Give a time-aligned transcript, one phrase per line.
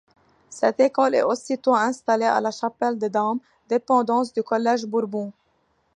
[0.49, 3.37] Cette école est aussitôt installée à la Chapelle des Dames,
[3.69, 5.31] dépendance du Collège Bourbon.